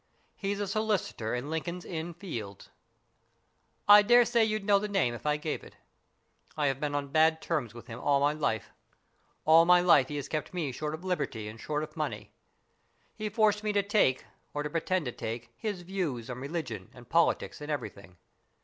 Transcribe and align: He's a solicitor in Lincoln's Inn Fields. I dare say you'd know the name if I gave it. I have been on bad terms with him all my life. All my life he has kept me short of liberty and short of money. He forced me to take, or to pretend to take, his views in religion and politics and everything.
He's 0.35 0.59
a 0.59 0.65
solicitor 0.65 1.35
in 1.35 1.51
Lincoln's 1.51 1.85
Inn 1.85 2.15
Fields. 2.15 2.69
I 3.87 4.01
dare 4.01 4.25
say 4.25 4.43
you'd 4.43 4.65
know 4.65 4.79
the 4.79 4.87
name 4.87 5.13
if 5.13 5.27
I 5.27 5.37
gave 5.37 5.63
it. 5.63 5.75
I 6.57 6.65
have 6.65 6.79
been 6.79 6.95
on 6.95 7.09
bad 7.09 7.39
terms 7.39 7.75
with 7.75 7.85
him 7.85 7.99
all 7.99 8.19
my 8.19 8.33
life. 8.33 8.71
All 9.45 9.63
my 9.63 9.79
life 9.79 10.07
he 10.07 10.15
has 10.15 10.27
kept 10.27 10.55
me 10.55 10.71
short 10.71 10.95
of 10.95 11.03
liberty 11.05 11.47
and 11.47 11.61
short 11.61 11.83
of 11.83 11.95
money. 11.95 12.31
He 13.13 13.29
forced 13.29 13.63
me 13.63 13.71
to 13.73 13.83
take, 13.83 14.25
or 14.55 14.63
to 14.63 14.71
pretend 14.71 15.05
to 15.05 15.11
take, 15.11 15.51
his 15.55 15.83
views 15.83 16.31
in 16.31 16.39
religion 16.39 16.89
and 16.95 17.07
politics 17.07 17.61
and 17.61 17.69
everything. 17.69 18.17